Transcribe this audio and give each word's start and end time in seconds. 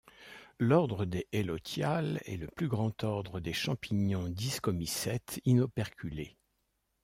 L’ordre 0.57 1.05
des 1.05 1.27
Helotiales 1.31 2.21
est 2.25 2.37
le 2.37 2.47
plus 2.47 2.67
grand 2.67 3.03
ordre 3.03 3.39
des 3.39 3.53
champignons 3.53 4.29
discomycètes 4.29 5.39
inoperculés. 5.45 6.37